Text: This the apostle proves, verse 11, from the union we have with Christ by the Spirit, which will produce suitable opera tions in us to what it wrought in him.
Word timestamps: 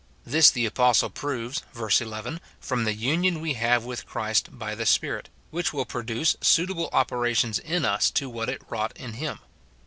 This 0.25 0.49
the 0.49 0.65
apostle 0.65 1.11
proves, 1.11 1.61
verse 1.73 2.01
11, 2.01 2.41
from 2.59 2.85
the 2.85 2.93
union 2.95 3.39
we 3.39 3.53
have 3.53 3.85
with 3.85 4.07
Christ 4.07 4.49
by 4.57 4.73
the 4.73 4.87
Spirit, 4.87 5.29
which 5.51 5.73
will 5.73 5.85
produce 5.85 6.35
suitable 6.41 6.89
opera 6.91 7.35
tions 7.35 7.59
in 7.59 7.85
us 7.85 8.09
to 8.09 8.27
what 8.27 8.49
it 8.49 8.63
wrought 8.67 8.97
in 8.97 9.13
him. 9.13 9.37